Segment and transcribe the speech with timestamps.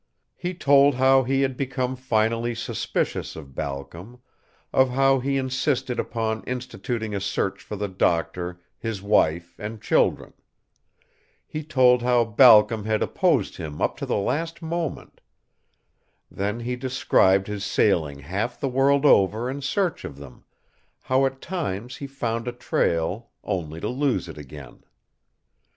[0.35, 4.17] He told how he had become finally suspicious of Balcom,
[4.73, 10.33] of how he insisted upon instituting a search for the doctor, his wife, and children.
[11.45, 15.21] He told how Balcom had opposed him up to the last moment.
[16.31, 20.43] Then he described his sailing half the world over in search of them,
[21.03, 24.83] how at times he found a trail, only to lose it again.